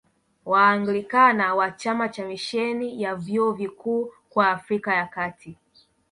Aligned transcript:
Waanglikana 0.45 1.55
wa 1.55 1.71
chama 1.71 2.09
cha 2.09 2.25
Misheni 2.25 3.01
ya 3.01 3.15
Vyuo 3.15 3.51
Vikuu 3.51 4.11
kwa 4.29 4.51
Afrika 4.51 4.93
ya 4.95 5.05
Kati 5.05 5.57